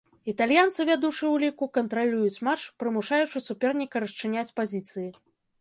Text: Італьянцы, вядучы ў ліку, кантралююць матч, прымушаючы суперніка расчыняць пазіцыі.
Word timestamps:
Італьянцы, 0.31 0.79
вядучы 0.89 1.19
ў 1.19 1.43
ліку, 1.43 1.67
кантралююць 1.77 2.41
матч, 2.47 2.61
прымушаючы 2.85 3.45
суперніка 3.51 3.95
расчыняць 4.07 4.49
пазіцыі. 4.63 5.09